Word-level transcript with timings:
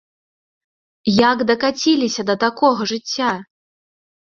Як 1.29 1.37
дакаціліся 1.51 2.21
да 2.31 2.35
такога 2.47 2.91
жыцця? 2.95 3.31